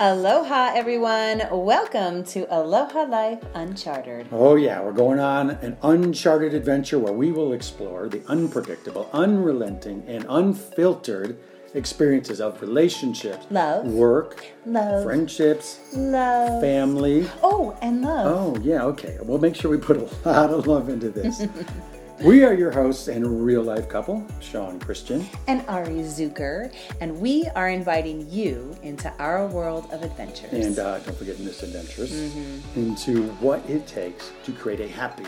[0.00, 1.42] Aloha, everyone.
[1.52, 4.26] Welcome to Aloha Life Uncharted.
[4.32, 10.02] Oh, yeah, we're going on an uncharted adventure where we will explore the unpredictable, unrelenting,
[10.08, 11.36] and unfiltered
[11.74, 13.86] experiences of relationships, Love.
[13.86, 15.04] work, Love.
[15.04, 16.60] friendships, Love.
[16.60, 17.28] family.
[17.42, 18.26] Oh, and love.
[18.26, 19.16] Oh, yeah, okay.
[19.22, 21.46] We'll make sure we put a lot of love into this.
[22.24, 25.26] we are your hosts and real life couple, Shawn Christian.
[25.46, 26.72] And Ari Zucker.
[27.00, 30.52] And we are inviting you into our world of adventures.
[30.66, 32.78] And uh, don't forget misadventures Mm-hmm.
[32.80, 35.26] into what it takes to create a happy,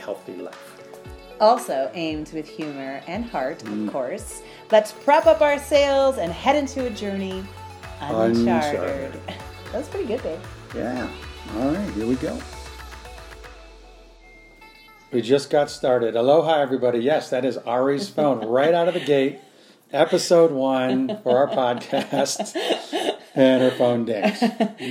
[0.00, 0.74] healthy life.
[1.40, 3.86] also aimed with humor and heart, Mm.
[3.86, 4.42] of course.
[4.72, 7.44] Let's prop up our sails and head into a journey
[8.00, 9.14] uncharted.
[9.14, 9.20] Uncharted.
[9.72, 10.40] That was pretty good, babe.
[10.74, 11.06] Yeah.
[11.58, 12.40] All right, here we go.
[15.10, 16.16] We just got started.
[16.16, 16.98] Aloha, everybody.
[16.98, 19.40] Yes, that is Ari's phone right out of the gate.
[19.90, 22.54] Episode one for our podcast.
[23.34, 24.38] And her phone dings.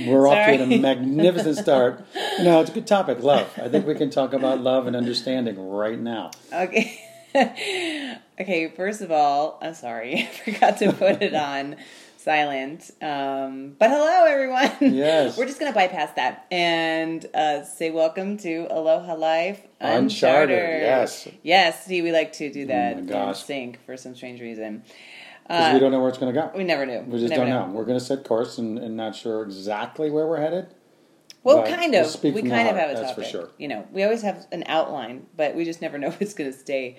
[0.08, 2.04] We're off to a magnificent start.
[2.40, 3.48] No, it's a good topic, love.
[3.62, 6.32] I think we can talk about love and understanding right now.
[6.52, 7.00] Okay.
[8.40, 10.16] okay, first of all, I'm sorry.
[10.46, 11.76] I forgot to put it on
[12.16, 12.90] silent.
[13.00, 14.72] Um, but hello, everyone.
[14.80, 15.38] Yes.
[15.38, 20.82] We're just going to bypass that and uh, say welcome to Aloha Life Uncharted, Uncharted.
[20.82, 21.28] yes.
[21.42, 24.82] Yes, see, we like to do that my in sync for some strange reason.
[25.46, 26.50] Because we don't know where it's going to go.
[26.54, 27.00] We never knew.
[27.06, 27.74] We just never don't know.
[27.74, 30.74] We're going to set course and, and not sure exactly where we're headed.
[31.42, 32.22] Well, kind of.
[32.22, 33.50] We kind of have a that's for sure.
[33.56, 36.52] You know, we always have an outline, but we just never know if it's going
[36.52, 36.98] to stay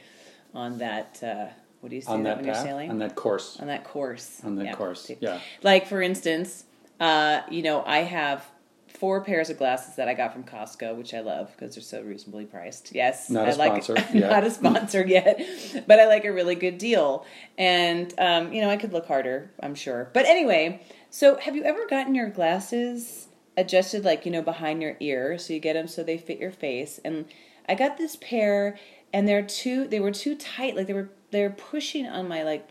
[0.55, 1.21] on that.
[1.21, 1.47] Uh,
[1.81, 2.89] what do you say On that, that when path, you're sailing?
[2.89, 3.57] on that course.
[3.59, 4.41] on that course.
[4.43, 5.39] On that course, yeah.
[5.63, 6.65] Like for instance,
[6.99, 8.45] uh, you know, I have
[8.97, 12.01] four pairs of glasses that I got from Costco, which I love because they're so
[12.01, 12.93] reasonably priced.
[12.93, 14.29] Yes, Not a I like sponsor yet.
[14.29, 15.39] not a sponsor yet,
[15.87, 17.25] but I like a really good deal.
[17.57, 20.09] And um, you know, I could look harder, I'm sure.
[20.13, 24.95] But anyway, so have you ever gotten your glasses adjusted like you know behind your
[24.99, 26.99] ear so you get them so they fit your face?
[27.05, 27.25] And
[27.67, 28.77] I got this pair,
[29.13, 32.43] and they're too they were too tight, like they were they were pushing on my
[32.43, 32.67] like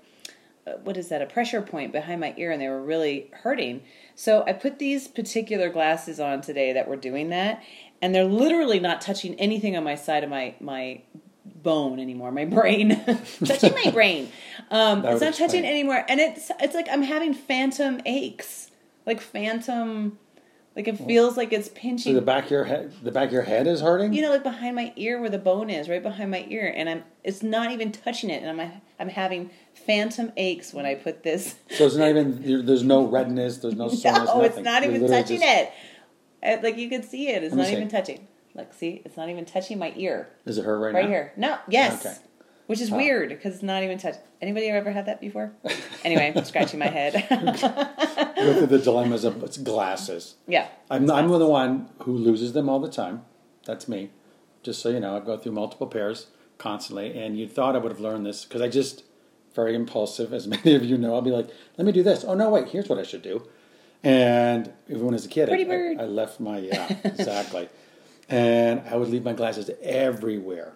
[0.82, 3.82] what is that a pressure point behind my ear and they were really hurting.
[4.14, 7.62] So i put these particular glasses on today that were doing that
[8.00, 11.02] and they're literally not touching anything on my side of my my
[11.44, 12.90] bone anymore my brain.
[13.44, 14.30] Touching my brain.
[14.70, 18.70] Um, it's not touching anymore and it's it's like i'm having phantom aches
[19.06, 20.18] like phantom
[20.78, 23.32] like it feels like it's So pinching the back of your head, the back of
[23.32, 24.12] your head is hurting.
[24.14, 26.88] you know, like behind my ear where the bone is, right behind my ear, and
[26.88, 31.24] I'm it's not even touching it, and I'm I'm having phantom aches when I put
[31.24, 31.56] this.
[31.70, 32.64] so it's not even.
[32.64, 33.58] There's no redness.
[33.58, 34.28] There's no soreness.
[34.28, 34.64] no, it's nothing.
[34.64, 35.72] not even touching just- it.
[36.40, 37.72] Uh, Like you can see it, it's not see.
[37.72, 38.28] even touching.
[38.54, 41.00] Look, see, it's not even touching my ear Is it hurt right, right now?
[41.00, 41.32] Right here.
[41.36, 42.16] No, yes, Okay.
[42.68, 44.20] Which is weird because it's not even touching.
[44.40, 45.52] Anybody ever had that before?
[46.04, 47.12] Anyway, I'm scratching my head.
[47.28, 50.36] Go through the dilemmas of it's glasses.
[50.46, 53.24] yeah, I'm I'm the one who loses them all the time.
[53.66, 54.10] That's me.
[54.62, 57.90] Just so you know, I go through multiple pairs constantly, and you thought I would
[57.92, 59.02] have learned this because I just
[59.54, 61.14] very impulsive, as many of you know.
[61.14, 63.42] I'll be like, "Let me do this." Oh no, wait, here's what I should do.
[64.04, 67.68] And even when I was a kid, I, I- I left my yeah exactly,
[68.28, 70.74] and I would leave my glasses everywhere.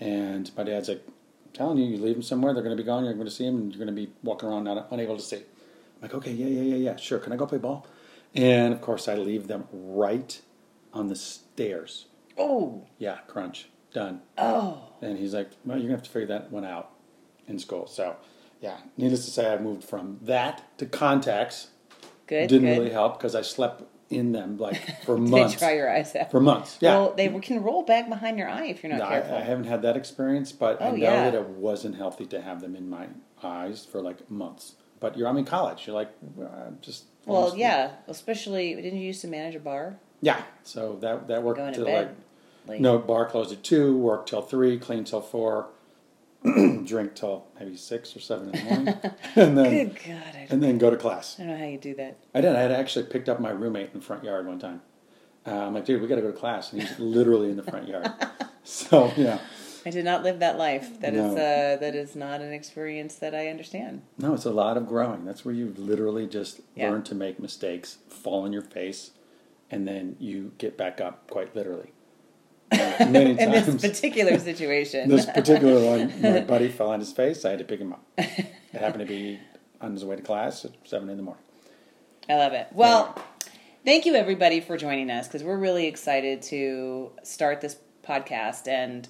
[0.00, 1.12] And my dad's like, "I'm
[1.54, 3.04] telling you, you leave them somewhere, they're going to be gone.
[3.04, 5.22] You're going to see them, and you're going to be walking around not unable to
[5.22, 7.18] see." I'm like, "Okay, yeah, yeah, yeah, yeah, sure.
[7.18, 7.86] Can I go play ball?"
[8.34, 10.40] And of course, I leave them right
[10.92, 12.06] on the stairs.
[12.36, 14.20] Oh, Yeah, crunch, done.
[14.36, 16.90] oh, And he's like, "Well, you're gonna have to figure that one out
[17.46, 18.16] in school." So,
[18.60, 21.68] yeah, needless to say, I moved from that to contacts.
[22.26, 22.48] good.
[22.48, 22.78] Didn't good.
[22.78, 25.58] really help because I slept in them like for They months.
[25.58, 26.30] dry your eyes out.
[26.30, 26.94] For months, yeah.
[26.96, 29.36] Well, they can roll back behind your eye if you're not No, I, careful.
[29.36, 31.24] I haven't had that experience, but I Oh, know yeah.
[31.30, 33.06] that it wasn't healthy to have them in my
[33.42, 34.74] eyes for like months.
[35.00, 35.86] But you're, I'm in college.
[35.86, 36.10] You're like,
[36.40, 39.96] uh, just Well, yeah, especially didn't you used to manage a bar?
[40.20, 40.42] yeah.
[40.62, 42.08] So that that worked Going to bed
[42.66, 42.80] like late.
[42.80, 45.66] No, bar closed at two, work till three, clean till four,
[46.84, 48.94] drink till maybe six or seven in the morning,
[49.36, 51.36] and then Good God, I don't, and then go to class.
[51.38, 52.18] I don't know how you do that.
[52.34, 52.54] I did.
[52.54, 54.82] I had actually picked up my roommate in the front yard one time.
[55.46, 57.62] Uh, I'm like, dude, we got to go to class, and he's literally in the
[57.62, 58.10] front yard.
[58.62, 59.38] So yeah,
[59.86, 61.00] I did not live that life.
[61.00, 61.42] That is No.
[61.42, 64.02] uh, that is not an experience that I understand.
[64.18, 65.24] no, it's a lot of growing.
[65.24, 66.90] That's where you literally just Yeah.
[66.90, 69.10] learn to make mistakes, fall on your face,
[69.70, 71.92] and then you get back up quite literally.
[73.00, 77.44] Many In this particular situation, This particular one, my buddy fell on his face.
[77.44, 78.04] I had to pick him up.
[78.16, 79.40] It happened to be
[79.80, 81.42] on his way to class at seven in the morning.
[82.28, 82.68] I love it.
[82.72, 83.16] Well,
[83.84, 87.76] thank you everybody for joining us because we're really excited to start this
[88.06, 89.06] podcast and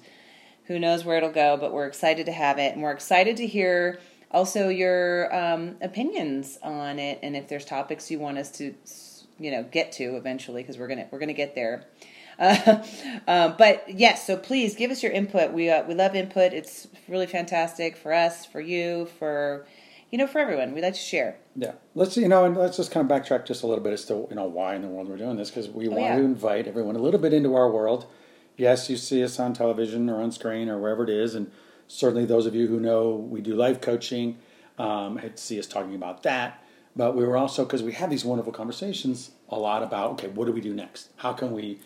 [0.65, 3.47] who knows where it'll go, but we're excited to have it and we're excited to
[3.47, 3.99] hear
[4.31, 8.75] also your um, opinions on it, and if there's topics you want us to,
[9.39, 11.85] you know, get to eventually, because we're gonna we're gonna get there.
[12.39, 12.83] Uh,
[13.27, 15.53] uh, but yes, so please give us your input.
[15.53, 16.53] We uh, we love input.
[16.53, 19.65] It's really fantastic for us, for you, for
[20.11, 20.73] you know, for everyone.
[20.73, 21.37] We like to share.
[21.55, 24.05] Yeah, let's you know, and let's just kind of backtrack just a little bit as
[24.05, 26.15] to you know why in the world we're doing this because we Oh, want yeah.
[26.17, 28.05] to invite everyone a little bit into our world.
[28.57, 31.51] Yes, you see us on television or on screen or wherever it is, and
[31.87, 34.37] certainly those of you who know we do life coaching
[34.77, 36.61] um, see us talking about that.
[36.95, 40.45] But we were also because we have these wonderful conversations a lot about okay, what
[40.45, 41.09] do we do next?
[41.17, 41.79] How can we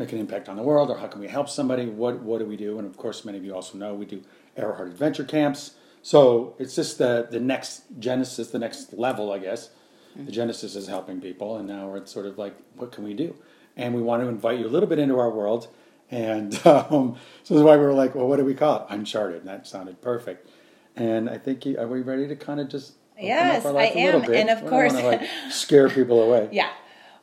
[0.00, 1.86] make an impact on the world, or how can we help somebody?
[1.86, 2.78] What what do we do?
[2.78, 4.22] And of course, many of you also know we do
[4.56, 5.72] Arrowheart Adventure Camps.
[6.02, 9.70] So it's just the the next genesis, the next level, I guess.
[10.16, 13.36] The genesis is helping people, and now we're sort of like, what can we do?
[13.76, 15.68] And we want to invite you a little bit into our world.
[16.10, 18.86] And um, so that's why we were like, well, what do we call it?
[18.90, 19.38] Uncharted.
[19.38, 20.48] And that sounded perfect.
[20.96, 23.72] And I think, you- are we ready to kind of just open Yes, up our
[23.72, 24.20] life I am.
[24.22, 24.30] bit?
[24.32, 26.48] And of course- like scare people away.
[26.52, 26.70] Yeah.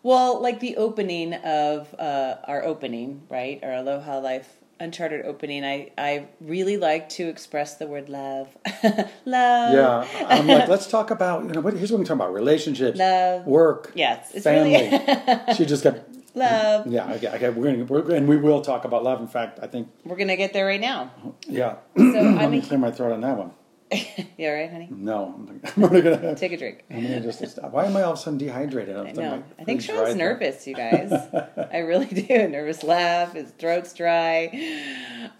[0.07, 3.59] Well, like the opening of uh, our opening, right?
[3.61, 4.47] Our Aloha Life
[4.79, 8.47] Uncharted opening, I, I really like to express the word love.
[9.25, 9.73] love.
[9.73, 11.73] Yeah, I'm like, let's talk about you know what.
[11.73, 13.45] Here's what we're talking about: relationships, Love.
[13.45, 14.75] work, Yes, it's family.
[14.75, 16.07] really she just kept.
[16.35, 16.87] love.
[16.87, 17.49] Yeah, okay, okay.
[17.49, 19.19] We're gonna, we're, and we will talk about love.
[19.19, 21.11] In fact, I think, We're going to get there right now.
[21.49, 21.77] yeah.
[21.97, 23.51] So, Let I me mean, clear my throat on that one.
[24.37, 24.87] you all right, honey?
[24.91, 25.33] No,
[25.75, 26.35] I'm, like, gonna.
[26.35, 26.83] Take a drink.
[26.89, 27.71] I'm gonna just stop.
[27.71, 28.97] Why am I all of a sudden dehydrated?
[28.97, 29.43] I know.
[29.57, 31.11] I think Shawn's Shawn's nervous, you guys.
[31.71, 32.47] I really do.
[32.47, 33.33] Nervous laugh.
[33.33, 34.47] His throat's dry.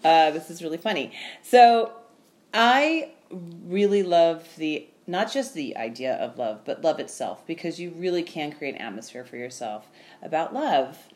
[0.02, 1.12] Uh, this is really funny.
[1.42, 1.92] So,
[2.54, 7.90] I really love the not just the idea of love, but love itself because you
[7.96, 9.88] really can create an atmosphere for yourself
[10.22, 11.08] about love.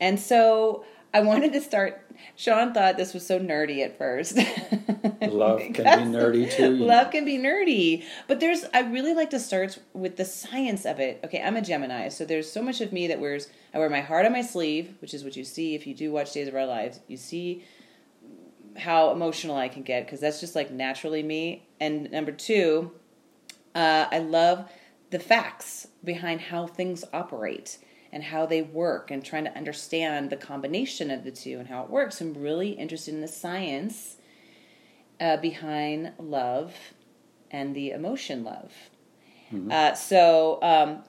[0.00, 0.84] And so,
[1.14, 2.06] I wanted to start.
[2.36, 4.36] Sean thought this was so nerdy at first.
[5.22, 6.70] Love can be nerdy too.
[6.70, 7.10] Love know.
[7.10, 8.64] can be nerdy, but there's.
[8.72, 11.20] I really like to start with the science of it.
[11.24, 13.48] Okay, I'm a Gemini, so there's so much of me that wears.
[13.74, 16.12] I wear my heart on my sleeve, which is what you see if you do
[16.12, 17.00] watch Days of Our Lives.
[17.08, 17.64] You see
[18.78, 21.66] how emotional I can get because that's just like naturally me.
[21.78, 22.92] And number two,
[23.74, 24.70] uh, I love
[25.10, 27.78] the facts behind how things operate
[28.12, 31.82] and how they work and trying to understand the combination of the two and how
[31.82, 32.20] it works.
[32.20, 34.16] I'm really interested in the science
[35.20, 36.74] uh, behind love
[37.50, 38.72] and the emotion love.
[39.70, 41.02] Uh, so um,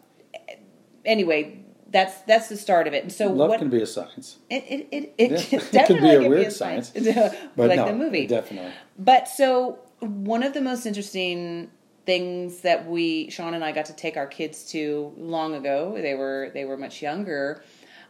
[1.06, 3.04] anyway, that's that's the start of it.
[3.04, 5.60] And so Love what can be a science, it it it, it, Yeah.
[5.60, 6.90] can It can be a can weird a science,
[7.56, 8.28] but like no, the movie.
[8.28, 8.72] definitely.
[9.00, 11.72] But so one of the most interesting
[12.06, 15.94] things that we Sean and I got to take our kids to long ago.
[15.96, 17.64] They were they were much younger.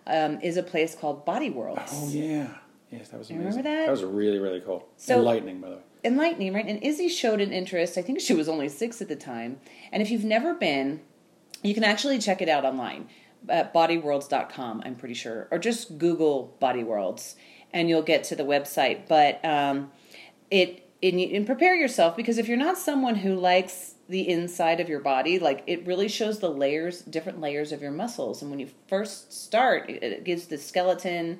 [0.05, 1.91] Um, is a place called Body Worlds.
[1.93, 2.47] Oh yeah,
[2.91, 3.47] yes, that was amazing.
[3.47, 3.89] remember that?
[3.89, 4.87] was really really cool.
[4.97, 5.81] So- Enlightening, by the way.
[6.03, 6.65] enlightening, right?
[6.67, 7.97] And Izzy showed an interest.
[7.97, 9.61] I think she was only six at the time.
[9.93, 10.99] And if you've never been,
[11.61, 13.07] you can actually check it out online
[13.47, 17.35] at bodyworlds.com, I'm pretty sure, or just Google Body Worlds
[17.71, 19.07] and you'll get to the website.
[19.07, 19.91] But um,
[20.51, 24.79] it, and, you- and prepare yourself because if you're not someone who likes the inside
[24.79, 28.41] of your body, like it really shows the layers, different layers of your muscles.
[28.41, 31.39] And when you first start, it, it gives the skeleton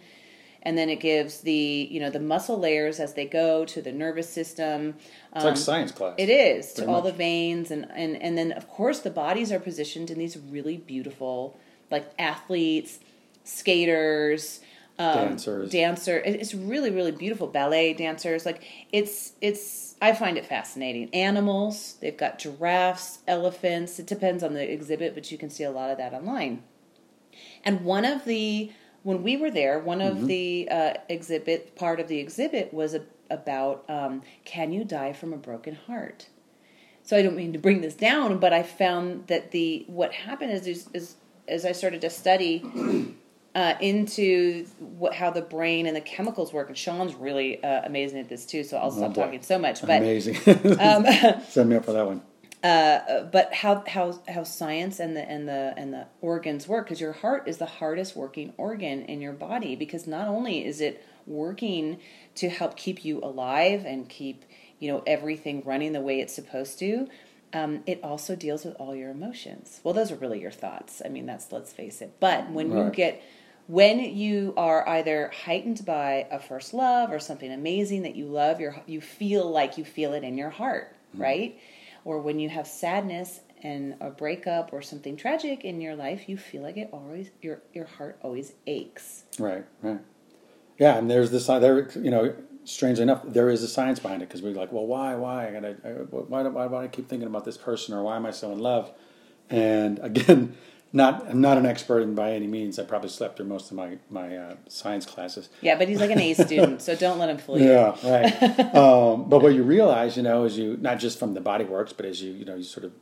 [0.66, 3.92] and then it gives the you know the muscle layers as they go to the
[3.92, 4.96] nervous system.
[5.36, 6.16] It's like um, science class.
[6.18, 9.52] It is to Pretty all the veins and, and and then of course the bodies
[9.52, 11.58] are positioned in these really beautiful
[11.92, 13.00] like athletes,
[13.44, 14.62] skaters,
[15.00, 15.72] um, Dancers.
[15.72, 16.20] dancer.
[16.24, 18.46] It's really really beautiful ballet dancers.
[18.46, 21.10] Like it's it's I find it fascinating.
[21.14, 21.96] Animals.
[22.02, 23.98] They've got giraffes, elephants.
[24.00, 26.64] It depends on the exhibit, but you can see a lot of that online.
[27.64, 28.72] And one of the
[29.02, 30.26] when we were there, one of Mm-hmm.
[30.28, 35.34] the uh, exhibit part of the exhibit was a, about um, can you die from
[35.34, 36.28] a broken heart?
[37.02, 40.52] So I don't mean to bring this down, but I found that the what happened
[40.52, 41.16] is is, is
[41.48, 42.64] as I started to study
[43.56, 48.20] uh, into what how the brain and the chemicals work, and Sean's really uh, amazing
[48.20, 48.64] at this too.
[48.64, 49.24] So I'll stop Oh, boy.
[49.24, 50.38] talking so much, but Amazing.
[50.80, 51.06] um,
[51.50, 52.22] Send me up for that one.
[52.64, 57.02] uh, but how how how science and the and the and the organs work because
[57.02, 61.04] your heart is the hardest working organ in your body because not only is it
[61.28, 62.00] working
[62.36, 64.46] to help keep you alive and keep
[64.80, 67.08] you know everything running the way it's supposed to
[67.54, 71.10] um, it also deals with all your emotions well those are really your thoughts i
[71.10, 73.22] mean that's let's face it but when you get
[73.68, 78.60] when you are either heightened by a first love or something amazing that you love
[78.60, 81.22] your you feel like you feel it in your heart hmm.
[81.22, 81.60] right
[82.06, 86.36] or when you have sadness and a breakup or something tragic in your life you
[86.36, 90.00] feel like it always your your heart always aches Right, right.
[90.80, 91.48] Yeah, and there's this.
[91.48, 92.34] There, you know,
[92.66, 95.48] strangely enough, there is a science behind it because we're like, well, why, why?
[95.48, 98.16] I gotta, I, why, why, why do I keep thinking about this person or why
[98.16, 98.92] am I so in love?
[99.50, 100.56] And again,
[100.94, 102.78] not I'm not an expert in by any means.
[102.80, 105.50] I probably slept through most of my my uh, science classes.
[105.62, 107.70] Yeah, but he's like an A student, so don't let him fool you.
[107.72, 108.76] Yeah, right.
[108.76, 111.92] um, but what you realize, you know, is you not just from the body works,
[111.94, 112.94] but as you you know you sort of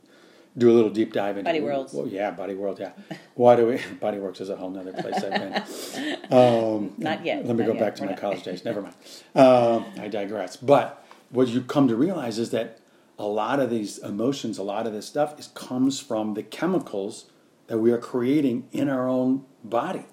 [0.56, 1.94] do a little deep dive into Body Worlds.
[1.94, 2.78] Well, yeah, Body World.
[2.78, 2.92] Yeah.
[3.34, 3.80] Why do we?
[4.00, 6.18] Body Works is a whole nother place I've been.
[6.32, 7.44] Um, Not yet.
[7.46, 7.80] Let me go yet.
[7.80, 8.64] back to We're my not- college days.
[8.64, 8.94] Never mind.
[9.34, 10.56] Um, I digress.
[10.56, 12.78] But what you come to realize is that
[13.18, 17.26] a lot of these emotions, a lot of this stuff, is comes from the chemicals
[17.66, 20.04] that we are creating in our own body,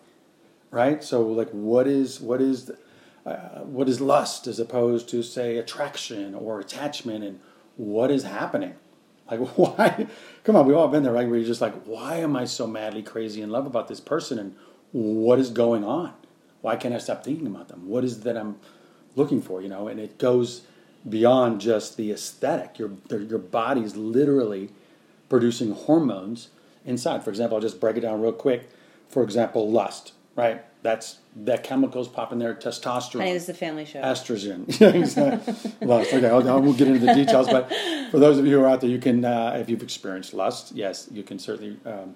[0.71, 1.03] right?
[1.03, 2.71] So, like, what is what is
[3.25, 7.39] uh, what is lust as opposed to say attraction or attachment, and
[7.75, 8.75] what is happening?
[9.29, 10.07] Like, why?
[10.43, 11.27] Come on, we've all been there, right?
[11.27, 14.39] Where you're just like, why am I so madly crazy in love about this person,
[14.39, 14.55] and
[14.91, 16.13] what is going on?
[16.61, 17.87] Why can't I stop thinking about them?
[17.87, 18.57] What is it that I'm
[19.15, 19.61] looking for?
[19.61, 20.63] You know, and it goes
[21.07, 22.77] beyond just the aesthetic.
[22.77, 24.69] Your your body's literally
[25.29, 26.49] producing hormones
[26.89, 27.23] inside.
[27.23, 28.69] For example, I'll just break it down real quick.
[29.07, 30.63] For example, lust, right?
[30.81, 34.01] That's that chemicals pop in there, testosterone this is a family show.
[34.01, 34.65] estrogen.
[34.79, 35.71] Yeah, exactly.
[35.87, 36.13] lust.
[36.13, 37.71] Okay, I'll, I won't get into the details, but
[38.11, 40.73] for those of you who are out there, you can, uh, if you've experienced lust,
[40.73, 42.15] yes, you can certainly um,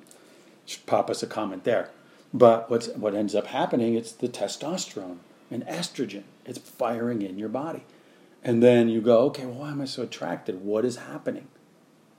[0.86, 1.89] pop us a comment there.
[2.34, 3.94] But what's what ends up happening?
[3.96, 5.18] It's the testosterone
[5.51, 6.24] and estrogen.
[6.46, 7.84] It's firing in your body,
[8.44, 10.63] and then you go, okay, well, why am I so attracted?
[10.63, 11.48] What is happening?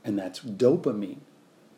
[0.04, 1.20] And that's dopamine.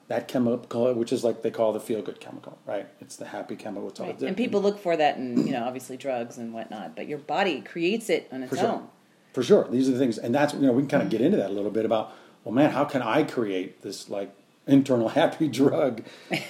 [0.08, 2.86] That chemical, which is like they call the feel good chemical, right?
[3.00, 3.88] It's the happy chemical.
[3.88, 4.20] It's all Right.
[4.22, 7.60] And people look for that in, you know, obviously drugs and whatnot, but your body
[7.60, 8.68] creates it on its For sure.
[8.68, 8.88] own.
[9.32, 9.66] For sure.
[9.68, 11.50] These are the things, and that's you know we can kind of get into that
[11.50, 12.12] a little bit about.
[12.44, 14.32] Well, man, how can I create this like
[14.66, 16.04] internal happy drug?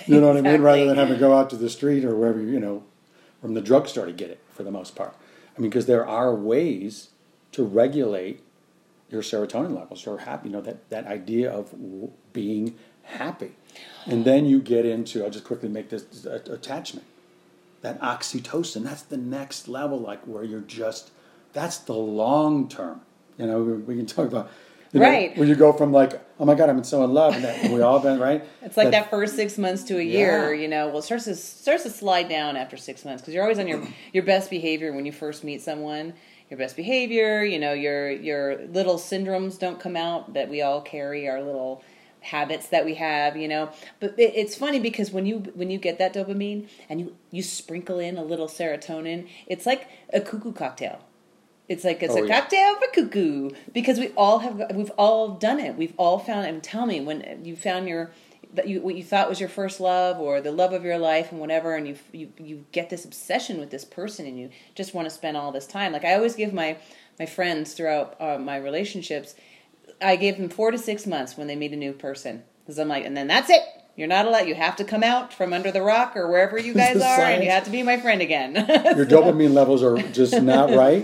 [0.07, 0.61] You know what I mean?
[0.61, 2.85] Rather than having to go out to the street or wherever you know
[3.41, 5.15] from the drugstore to get it for the most part.
[5.57, 7.09] I mean, because there are ways
[7.53, 8.43] to regulate
[9.09, 10.05] your serotonin levels.
[10.05, 11.75] Your happy, you know that that idea of
[12.33, 13.53] being happy,
[14.07, 15.25] and then you get into.
[15.25, 17.07] I'll just quickly make this uh, attachment
[17.83, 21.11] that oxytocin that's the next level like where you're just
[21.53, 23.01] that's the long term
[23.39, 24.51] you know we, we can talk about
[24.93, 25.37] you know, Right.
[25.37, 27.71] when you go from like oh my god i'm in so in love and that,
[27.71, 30.63] we all been right It's like that, first six months to a year, Yeah.
[30.63, 30.89] you know.
[30.89, 33.69] Well, it starts to starts to slide down after six months because you're always on
[33.69, 36.15] your your best behavior when you first meet someone.
[36.49, 40.81] Your best behavior, you know, your your little syndromes don't come out that we all
[40.81, 41.29] carry.
[41.29, 41.83] Our little
[42.27, 43.71] habits that we have, you know.
[44.01, 47.43] But it, it's funny because when you when you get that dopamine and you you
[47.43, 51.01] sprinkle in a little serotonin, it's like a cuckoo cocktail.
[51.69, 52.41] It's like it's Oh, a yeah.
[52.41, 55.77] cocktail for cuckoo because we all have we've all done it.
[55.77, 58.13] We've all found and tell me when you found your
[58.55, 61.31] that you what you thought was your first love or the love of your life
[61.33, 64.95] and whatever and you you you get this obsession with this person and you just
[64.95, 65.93] want to spend all this time.
[65.93, 66.77] Like I always give my
[67.19, 69.35] my friends throughout uh, my relationships
[70.01, 72.89] I gave them 4 to 6 months when they meet a new person cuz I'm
[72.89, 73.63] like and then that's it.
[73.97, 74.47] You're not allowed.
[74.47, 77.43] You have to come out from under the rock or wherever you guys are, and
[77.43, 78.55] you have to be my friend again.
[78.55, 81.03] your dopamine levels are just not right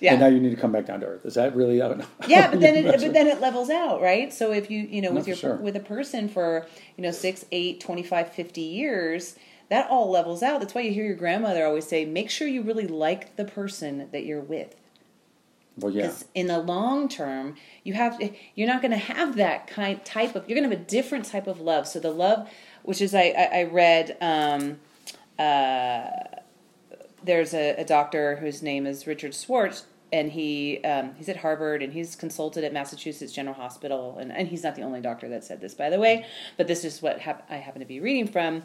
[0.00, 0.12] Yeah.
[0.12, 1.94] and now you need to come back down to earth is that really uh,
[2.28, 4.30] yeah, but then it, but then it levels out, right?
[4.32, 5.56] So if you you know with your sure.
[5.56, 9.36] with a person for you know six, eight, 25, 50 years,
[9.70, 10.60] that all levels out.
[10.60, 14.08] That's why you hear your grandmother always say, make sure you really like the person
[14.12, 14.74] that you're with.
[15.78, 18.20] Well yeah Because in the long term, you have
[18.54, 21.24] you're not going to have that kind type of you're going to have a different
[21.24, 21.86] type of love.
[21.86, 22.48] So the love,
[22.82, 24.16] which is I I, I read.
[24.20, 24.78] Um,
[25.38, 26.10] uh,
[27.24, 31.82] there's a, a doctor whose name is Richard Schwartz, and he um, he's at Harvard
[31.82, 35.42] and he's consulted at Massachusetts General Hospital, and, and he's not the only doctor that
[35.42, 36.26] said this, by the way,
[36.56, 38.62] but this is what hap- I happen to be reading from.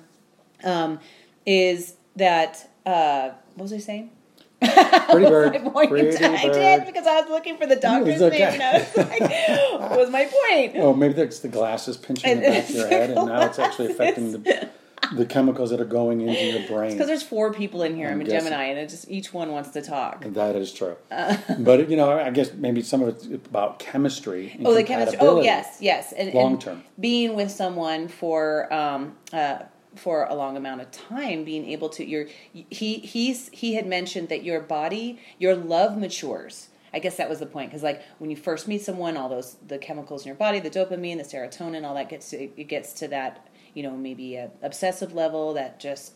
[0.63, 0.99] Um,
[1.45, 4.11] is that uh, what was I saying?
[4.59, 5.89] Pretty bird my point?
[5.89, 8.39] pretty I did because I was looking for the doctor's okay.
[8.39, 8.61] name.
[8.61, 10.75] And I was like, what was my point?
[10.77, 13.91] oh maybe that's the glasses pinching the back of your head and now it's actually
[13.91, 14.69] affecting the
[15.13, 18.07] the chemicals that are going into your brain Because there's four people in here.
[18.07, 18.49] I'm, I'm a guessing.
[18.49, 20.23] Gemini, and it just each one wants to talk.
[20.25, 20.97] That is true.
[21.09, 21.37] Uh.
[21.59, 24.59] but you know, I guess maybe some of it's about chemistry.
[24.63, 25.17] Oh, the chemistry.
[25.19, 26.13] Oh, yes, yes.
[26.13, 26.83] And, Long term.
[26.99, 29.59] being with someone for um, uh,
[29.95, 34.29] for a long amount of time, being able to your he he's he had mentioned
[34.29, 36.69] that your body, your love matures.
[36.91, 39.57] I guess that was the point because like when you first meet someone, all those
[39.67, 42.93] the chemicals in your body, the dopamine, the serotonin, all that gets to, it gets
[42.93, 46.13] to that you know maybe a obsessive level that just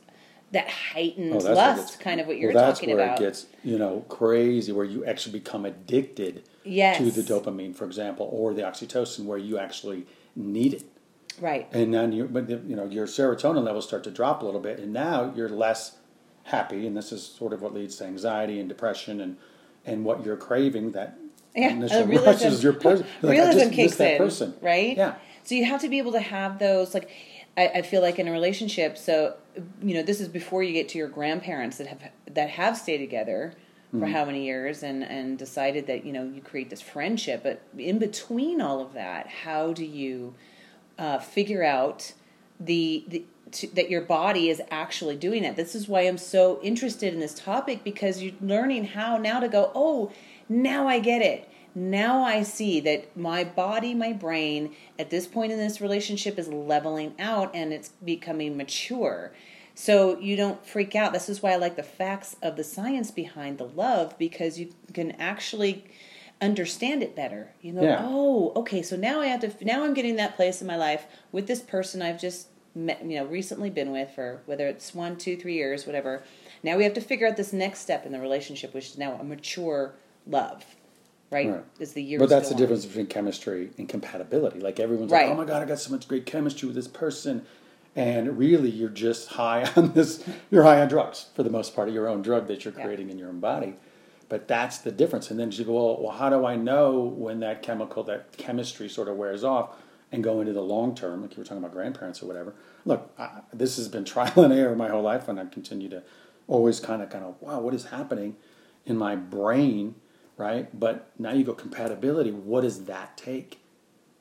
[0.52, 3.20] that heightened Oh, that's where lust, kind of what you're that's talking where about.
[3.20, 6.98] it gets you know crazy, where you actually become addicted Yes.
[6.98, 10.84] to the dopamine, for example, or the oxytocin, where you actually need it.
[11.40, 11.68] Right.
[11.72, 14.60] And then you, but the- you know, your serotonin levels start to drop a little
[14.62, 15.98] bit, and now you're less
[16.44, 19.38] happy, and this is sort of what leads to anxiety and depression and
[19.86, 21.18] and what you're craving that
[21.56, 23.06] Yeah, initial uh, rush realism, is your person.
[23.22, 24.54] Like, realism just kicks in, person.
[24.62, 24.96] right?
[24.96, 25.16] Yeah.
[25.44, 26.94] So you have to be able to have those.
[26.94, 27.10] Like,
[27.58, 28.98] I, I feel like in a relationship.
[28.98, 29.36] So
[29.82, 33.00] you know, this is before you get to your grandparents that have that have stayed
[33.00, 33.54] together
[33.92, 34.12] for Mm-hmm.
[34.12, 37.44] how many years and and decided that you know you create this friendship.
[37.44, 40.34] But in between all of that, how do you
[40.98, 42.14] uh, figure out
[42.60, 45.56] the the to, that your body is actually doing it.
[45.56, 49.48] This is why I'm so interested in this topic because you're learning how now to
[49.48, 50.12] go, oh,
[50.50, 51.50] now I get it.
[51.76, 56.48] Now I see that my body, my brain, at this point in this relationship is
[56.48, 59.34] leveling out and it's becoming mature.
[59.76, 61.14] So you don't freak out.
[61.14, 64.74] This is why I like the facts of the science behind the love because you
[64.94, 65.86] can actually
[66.44, 67.50] understand it better.
[67.62, 68.00] You know, Yeah.
[68.02, 71.06] oh, okay, so now I have to now I'm getting that place in my life
[71.32, 75.16] with this person I've just met, you know, recently been with for whether it's one,
[75.16, 76.24] two, three years, whatever.
[76.64, 79.14] Now we have to figure out this next step in the relationship, which is now
[79.20, 79.94] a mature
[80.28, 80.66] love,
[81.32, 81.50] right?
[81.50, 81.64] Right.
[81.80, 82.60] As the years But that's the on.
[82.62, 84.60] difference between chemistry and compatibility.
[84.60, 85.28] Like everyone's Right.
[85.28, 87.46] like, "Oh my god, I got so much great chemistry with this person,"
[87.96, 90.24] and really, you're just high on this.
[90.50, 92.84] You're high on drugs for the most part of your own drug that you're Yeah.
[92.86, 93.76] creating in your own body.
[94.34, 95.30] But that's the difference.
[95.30, 98.90] And then you go, well, well, how do I know when that chemical, that chemistry,
[98.90, 99.78] sort of wears off
[100.12, 101.22] and go into the long term?
[101.22, 102.56] Like you were talking about grandparents or whatever.
[102.84, 106.02] Look, I, this has been trial and error my whole life, and I continue to
[106.48, 108.36] always kind of, kind of, wow, what is happening
[108.88, 109.94] in my brain,
[110.36, 110.68] right?
[110.80, 112.32] But now you go compatibility.
[112.32, 113.60] What does that take,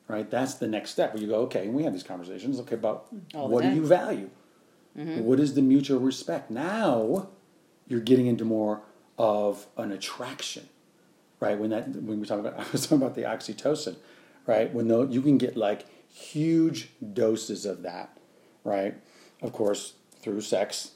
[0.09, 0.31] right?
[0.31, 1.15] That's the next step.
[1.15, 2.61] Where you go, okay, and we have these conversations.
[2.61, 4.29] Okay, about what do you value?
[4.95, 6.51] What is the mutual respect?
[6.51, 7.29] Now
[7.89, 8.83] you're getting into more
[9.19, 10.69] of an attraction,
[11.41, 11.59] right?
[11.59, 13.97] When that when we talk about I was talking about the oxytocin,
[14.47, 14.73] right?
[14.73, 18.17] When the, you can get like huge doses of that,
[18.65, 18.95] right?
[19.41, 20.93] Of course, through sex.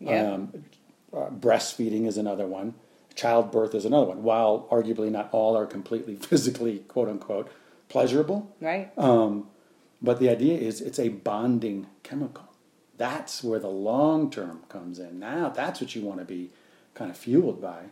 [0.00, 0.32] Yeah.
[0.32, 0.64] Um,
[1.12, 2.74] uh, breastfeeding is another one.
[3.14, 4.22] Childbirth is another one.
[4.22, 7.50] While arguably not all are completely physically quote unquote
[7.88, 8.96] pleasurable, right?
[8.98, 9.48] um,
[10.00, 12.44] but the idea is it's a bonding chemical.
[12.96, 15.18] That's where the long term comes in.
[15.18, 16.50] Now, that's what you want to be
[16.98, 17.84] kind of fueled by.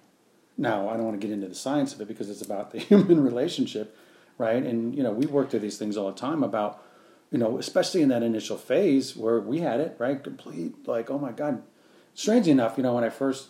[0.58, 2.78] Now, I don't want to get into the science of it because it's about the
[2.90, 3.96] human relationship,
[4.38, 4.62] right?
[4.62, 6.82] And, you know, we work through these things all the time about,
[7.30, 10.22] you know, especially in that initial phase where we had it, right?
[10.22, 11.62] Complete, like, oh my God.
[12.14, 13.48] Strangely enough, you know, when I first,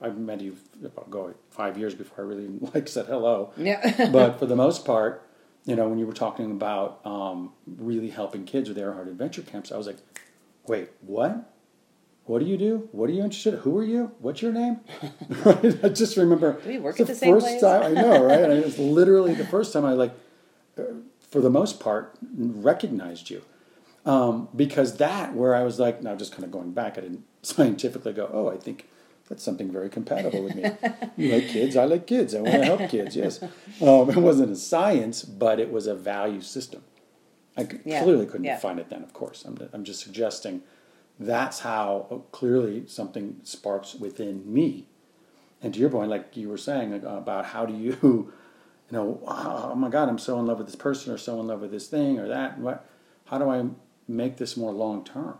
[0.00, 4.10] I met you about go five years before I really like said hello yeah.
[4.12, 5.26] but for the most part,
[5.64, 9.72] you know, when you were talking about um, really helping kids with Arrowheart Adventure Camps,
[9.72, 9.96] I was like,
[10.68, 11.50] wait, what?
[12.26, 12.88] What do you do?
[12.92, 13.54] What are you interested?
[13.54, 13.60] in?
[13.60, 14.10] Who are you?
[14.18, 14.80] What's your name?
[15.44, 15.84] right?
[15.84, 16.60] I just remember.
[16.60, 17.60] Do we work at the same first place?
[17.60, 18.40] time I know, right?
[18.40, 20.12] And it was literally the first time I like,
[20.76, 20.82] uh,
[21.30, 23.42] for the most part, recognized you.
[24.04, 27.24] Um, because that, where I was like, now just kind of going back, I didn't
[27.42, 28.88] scientifically go, oh, I think
[29.28, 30.64] that's something very compatible with me.
[31.16, 33.42] you like kids, I like kids, I want to help kids, yes.
[33.42, 36.82] Um, it wasn't a science, but it was a value system.
[37.56, 38.54] I Yeah, clearly couldn't yeah.
[38.54, 39.44] define it then, of course.
[39.44, 40.62] I'm, I'm just suggesting
[41.18, 44.86] that's how clearly something sparks within me.
[45.62, 48.32] And to your point, like you were saying about how do you, you
[48.92, 51.60] know, oh my God, I'm so in love with this person or so in love
[51.60, 52.58] with this thing or that.
[52.58, 52.86] What?
[53.26, 53.64] How do I
[54.06, 55.38] make this more long term?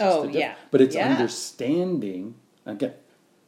[0.00, 0.54] Oh yeah.
[0.70, 1.08] But it's yeah.
[1.08, 2.36] understanding.
[2.64, 2.94] Again,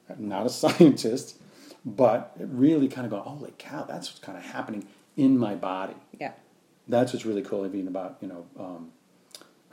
[0.09, 1.39] I'm not a scientist,
[1.85, 5.55] but it really kind of go, holy cow, that's what's kind of happening in my
[5.55, 5.97] body.
[6.19, 6.33] Yeah.
[6.89, 8.93] That's what's really cool, even about you know, um,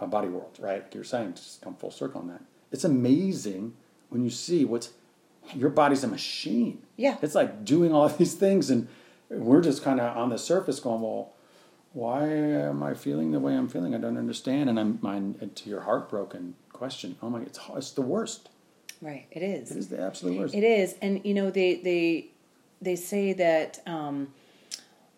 [0.05, 0.85] body world, right?
[0.93, 2.41] You're saying, just come full circle on that.
[2.71, 3.73] It's amazing
[4.09, 4.91] when you see what's
[5.55, 6.83] your body's a machine.
[6.97, 7.17] Yeah.
[7.21, 8.87] it's like doing all these things, and
[9.29, 11.33] we're just kind of on the surface going, well.
[11.93, 13.95] Why am I feeling the way I'm feeling?
[13.95, 14.69] I don't understand.
[14.69, 17.15] And I'm mine to your heartbroken question.
[17.23, 18.49] Oh my, it's it's the worst.
[19.01, 19.25] Right.
[19.31, 19.71] It is.
[19.71, 20.55] It is the absolute worst.
[20.55, 22.27] It is, and you know they they
[22.81, 24.33] they say that um,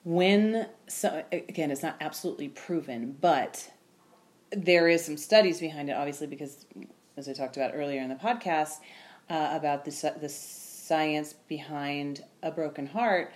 [0.04, 3.72] when so, again it's not absolutely proven, but
[4.52, 5.94] there is some studies behind it.
[5.94, 6.66] Obviously, because
[7.18, 8.78] as I talked about earlier in the podcast
[9.30, 13.32] uh, about the the science behind a broken heart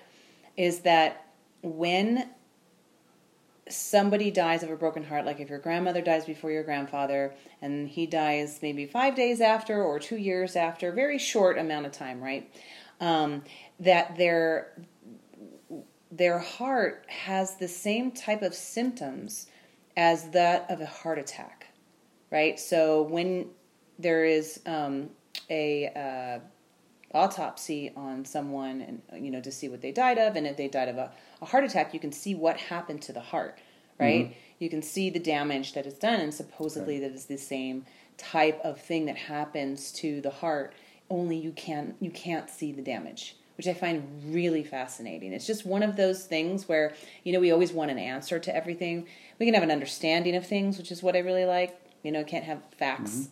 [0.57, 1.27] is that
[1.61, 2.29] when
[3.69, 7.87] somebody dies of a broken heart, like if your grandmother dies before your grandfather, and
[7.87, 12.21] he dies maybe five days after or two years after, very short amount of time,
[12.21, 12.49] right?
[12.99, 13.43] Um,
[13.79, 14.73] that their
[16.11, 19.47] their heart has the same type of symptoms
[19.95, 21.67] as that of a heart attack,
[22.31, 22.59] right?
[22.59, 23.49] So when
[23.99, 25.09] there is um,
[25.49, 26.39] a uh,
[27.17, 30.67] autopsy on someone and you know to see what they died of and if they
[30.67, 31.11] died of a,
[31.43, 33.59] a heart attack you can see what happened to the heart
[33.99, 34.35] right?
[34.59, 37.85] You can see the damage that is done and supposedly that is the same
[38.17, 40.73] type of thing that happens to the heart
[41.09, 45.33] only you can you can't see the damage which I find really fascinating.
[45.33, 48.55] It's just one of those things where, you know, we always want an answer to
[48.55, 49.07] everything.
[49.39, 51.79] We can have an understanding of things, which is what I really like.
[52.03, 53.29] You know, can't have facts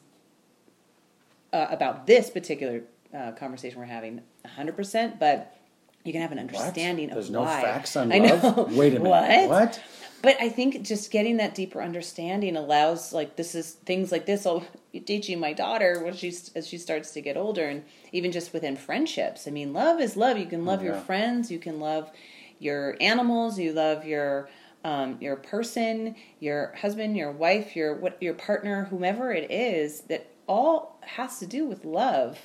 [1.52, 5.56] uh, about this particular uh, conversation we're having 100%, but
[6.04, 7.14] you can have an understanding What?
[7.16, 8.58] There's of no facts on I love?
[8.58, 8.64] know.
[8.76, 9.10] Wait a minute.
[9.50, 9.50] What?
[9.50, 9.82] What?
[10.24, 14.46] But I think just getting that deeper understanding allows, like, this is things like this.
[14.46, 14.64] I'll
[15.06, 18.76] teaching my daughter when she's as she starts to get older, and even just within
[18.76, 19.48] friendships.
[19.48, 20.38] I mean, love is love.
[20.38, 21.02] You can love your Yeah.
[21.02, 21.52] friends.
[21.52, 22.12] You can love
[22.60, 23.58] your animals.
[23.58, 24.50] You love your
[24.84, 30.02] um, your person, your husband, your wife, your what your partner, whomever it is.
[30.02, 32.38] That all has to do with love.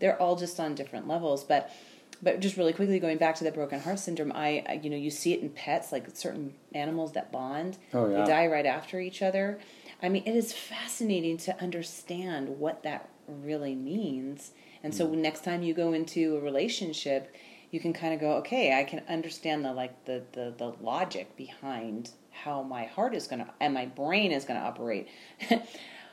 [0.00, 1.70] They're all just on different levels, but
[2.22, 4.96] but just really quickly going back to the broken heart syndrome I, I you know
[4.96, 7.78] you see it in pets like certain animals that bond.
[7.92, 8.18] Oh, yeah.
[8.18, 9.58] they die right after each other.
[10.02, 14.52] I mean it is fascinating to understand what that really means.
[14.82, 14.98] And Hmm.
[14.98, 17.34] so next time you go into a relationship
[17.70, 21.34] you can kind of go okay i can understand the like the the, the logic
[21.36, 25.08] behind how my heart is going to and my brain is going to operate.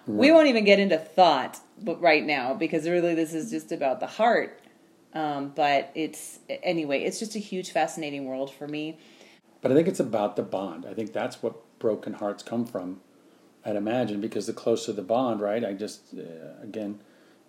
[0.07, 3.99] We won't even get into thought but right now because really this is just about
[3.99, 4.59] the heart
[5.13, 8.97] um, but it's anyway it's just a huge fascinating world for me
[9.61, 10.85] But I think it's about the bond.
[10.85, 13.01] I think that's what broken hearts come from.
[13.65, 15.63] I'd imagine because the closer the bond, right?
[15.65, 16.99] I just uh, again,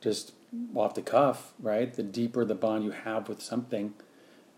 [0.01, 0.33] just
[0.75, 1.92] off the cuff, right?
[1.94, 3.94] The deeper the bond you have with something,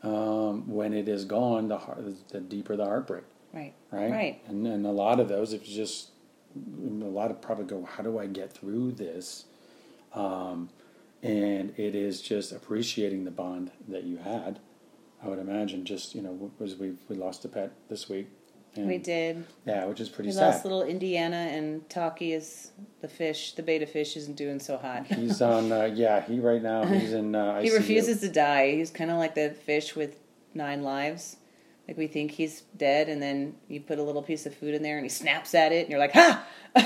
[0.03, 4.11] um, when it is gone, the heart, the deeper the heartbreak, right right?
[4.11, 6.11] right And and a lot of those, it's just
[6.57, 9.45] a lot of probably go, how do I get through this?
[10.15, 10.71] Um,
[11.23, 14.59] and it is just appreciating the bond that you had.
[15.23, 18.29] I would imagine just you know was we we lost a pet this week.
[18.75, 20.47] And, we did Yeah, which is pretty we sad.
[20.47, 22.71] lost little indiana and taki is
[23.03, 25.71] the fish the betta fish isn't doing so hot He's on.
[25.71, 27.35] Uh, yeah, he right now he's in.
[27.35, 30.17] Uh, he refuses to die he's kind of like the fish with
[30.55, 31.37] nine lives
[31.89, 34.83] like we think he's dead and then you put a little piece of food in
[34.83, 36.45] there and he snaps at it and you're like ha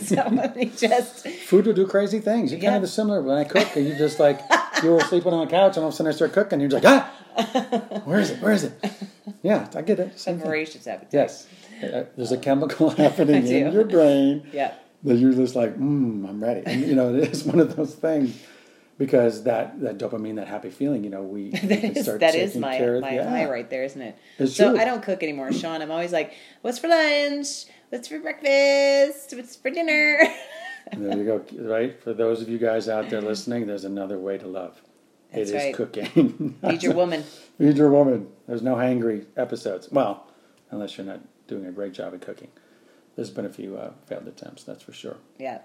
[0.00, 2.50] so he just Food will do crazy things.
[2.52, 2.70] You're Yeah.
[2.72, 4.40] kind of similar when I cook, and you just like
[4.82, 6.62] you were sleeping on the couch, and all of a sudden I start cooking, and
[6.62, 8.40] you're just like, ah, where is it?
[8.42, 8.72] Where is it?
[9.42, 10.14] Yeah, I get it.
[10.14, 10.46] a Same thing.
[10.46, 11.46] voracious appetite Yes,
[11.82, 16.42] Uh, there's a chemical happening in your brain yeah that you're just like, mm, I'm
[16.42, 16.62] ready.
[16.66, 18.36] And you know, it is one of those things
[19.00, 22.20] because that that dopamine, that happy feeling, you know, we, we that can is start
[22.20, 23.28] that is my care my yeah.
[23.28, 24.16] high right there, isn't it?
[24.38, 24.80] It's so true.
[24.80, 25.80] I don't cook anymore, Shawn.
[25.80, 27.64] I'm always like, "What's for lunch?
[27.88, 29.34] What's for breakfast?
[29.34, 30.20] What's for dinner?"
[30.96, 31.44] There you go.
[31.70, 34.80] Right for those of you guys out there listening, there's another way to love.
[35.32, 35.74] That's it is right.
[35.74, 36.58] cooking.
[36.68, 37.22] Feed your woman.
[37.56, 38.28] Feed your woman.
[38.46, 39.88] There's no hangry episodes.
[39.90, 40.26] Well,
[40.70, 42.48] unless you're not doing a great job at cooking.
[43.16, 45.16] There's been a few uh, failed attempts, that's for sure.
[45.38, 45.60] Yeah.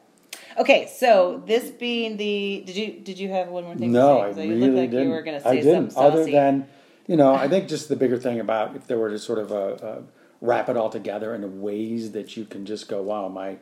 [0.58, 3.92] Okay, so this being the did you did you have one more thing?
[3.92, 4.48] No, to I say?
[4.48, 5.08] really you looked like didn't.
[5.08, 5.92] you were going to I didn't.
[5.92, 6.68] something Other than,
[7.08, 9.52] you know, I think just the bigger thing about if there were to sort of
[9.52, 10.02] uh, uh,
[10.42, 13.58] wrap it all together in ways that you can just go, wow, my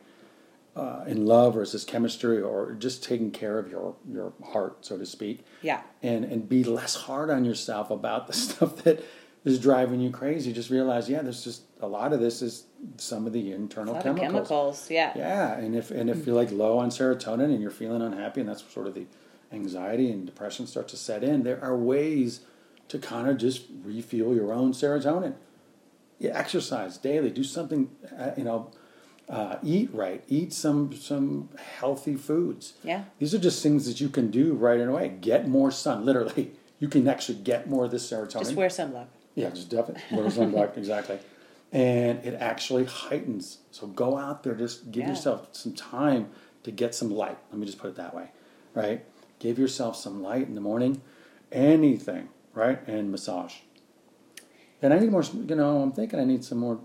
[0.76, 4.84] uh, in love or is this chemistry or just taking care of your your heart,
[4.84, 5.44] so to speak.
[5.62, 9.04] yeah, and and be less hard on yourself about the stuff that
[9.44, 10.52] is driving you crazy.
[10.52, 12.64] Just realize, yeah, there's just a lot of this is
[12.96, 14.20] some of the internal chemicals.
[14.20, 14.90] chemicals.
[14.90, 15.12] Yeah.
[15.16, 18.48] Yeah, and if and if you're like low on serotonin and you're feeling unhappy, and
[18.48, 19.06] that's sort of the
[19.52, 22.40] anxiety and depression start to set in, there are ways
[22.88, 25.34] to kind of just refuel your own serotonin.
[26.18, 27.30] Yeah, exercise daily.
[27.30, 27.90] Do something.
[28.16, 28.70] Uh, you know,
[29.28, 30.24] uh, eat right.
[30.28, 32.74] Eat some some healthy foods.
[32.82, 33.04] Yeah.
[33.18, 35.16] These are just things that you can do right away.
[35.20, 36.04] Get more sun.
[36.06, 38.38] Literally, you can actually get more of this serotonin.
[38.38, 39.06] Just wear sunblock.
[39.34, 40.02] Yeah, just definitely.
[40.16, 41.18] Wear sunblock, exactly.
[41.72, 43.58] And it actually heightens.
[43.72, 45.10] So go out there, just give Yeah.
[45.10, 46.28] yourself some time
[46.62, 47.36] to get some light.
[47.50, 48.30] Let me just put it that way,
[48.74, 49.04] right?
[49.40, 51.02] Give yourself some light in the morning,
[51.50, 52.86] anything, right?
[52.86, 53.54] And massage.
[54.82, 56.78] And I need more, you know, I'm thinking I need some more,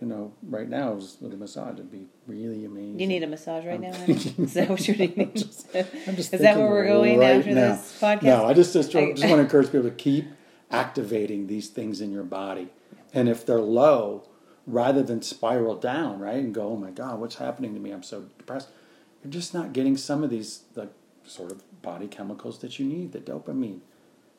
[0.00, 1.74] you know, right now with a massage.
[1.74, 2.98] It'd be really amazing.
[3.00, 3.94] You need a massage right now?
[3.94, 4.12] honey?
[4.38, 5.28] Is that what you're needing?
[5.28, 7.72] I'm just Is that where we're going right after now.
[7.76, 8.22] this podcast?
[8.24, 10.26] No, I just just, I- just want to encourage people to keep
[10.70, 12.68] activating these things in your body,
[13.12, 14.24] and if they're low,
[14.66, 17.90] rather than spiral down, right, and go, oh my god, what's happening to me?
[17.90, 18.68] I'm so depressed.
[19.22, 20.92] You're just not getting some of these like
[21.24, 23.80] sort of body chemicals that you need, the dopamine,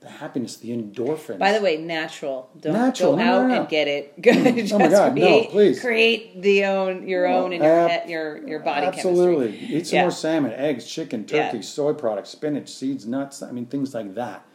[0.02, 1.40] the happiness, the endorphins.
[1.40, 2.50] By the way, natural.
[2.60, 3.12] Don't Natural.
[3.16, 3.60] go No, out no, no.
[3.62, 4.22] and get it.
[4.22, 5.80] Just Oh my God, no, please.
[5.80, 9.52] Create the own your own and your ab- your your body Absolutely.
[9.54, 9.78] chemistry.
[9.78, 10.02] Eat some Yeah.
[10.04, 11.48] more salmon, eggs, chicken, Yeah.
[11.52, 13.42] turkey, soy products, spinach, seeds, nuts.
[13.42, 14.46] I mean, things like that.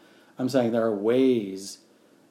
[0.41, 1.79] I'm saying there are ways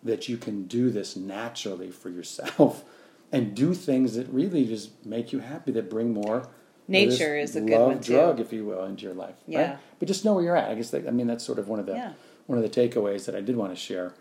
[0.01, 2.83] that you can do this naturally for yourself
[3.31, 6.49] and do things that really just make you happy, that bring more.
[6.87, 8.13] Nature is a good one, too.
[8.13, 9.35] drug, if you will, into your life.
[9.45, 9.59] Yeah.
[9.61, 9.77] Right?
[9.99, 10.71] But just know where you're at.
[10.71, 12.13] I guess that, I mean that's sort of one of the Yeah.
[12.47, 14.15] one of the takeaways that I did want to share,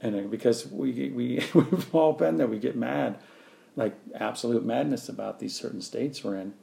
[0.00, 3.18] and uh, because we we we've all been there, we get mad,
[3.76, 6.54] like absolute madness about these certain states we're in,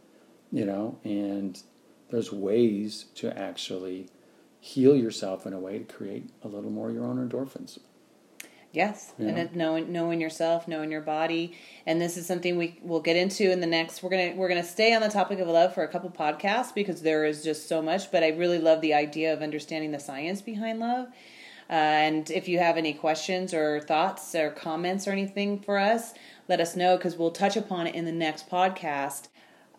[0.52, 1.62] you know, and
[2.10, 4.10] there's ways to actually
[4.62, 7.80] heal yourself in a way to create a little more of your own endorphins.
[8.71, 9.30] Yes, Yeah.
[9.30, 13.17] and it, knowing knowing yourself, knowing your body, and this is something we will get
[13.17, 14.02] into in the next.
[14.02, 17.02] We're gonna we're gonna stay on the topic of love for a couple podcasts because
[17.02, 18.12] there is just so much.
[18.12, 21.08] But I really love the idea of understanding the science behind love.
[21.69, 26.13] Uh, and if you have any questions or thoughts or comments or anything for us,
[26.47, 29.28] let us know because we'll touch upon it in the next podcast.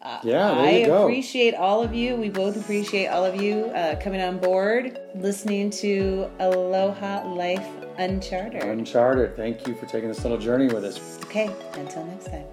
[0.05, 1.03] Yeah, there I you go.
[1.05, 2.17] appreciate all of you.
[2.17, 7.67] We both appreciate all of you uh, coming on board, listening to Aloha Life
[7.99, 8.63] Uncharted.
[8.63, 9.37] Uncharted.
[9.37, 11.19] Thank you for taking this little journey with us.
[11.25, 12.45] Okay, until next time.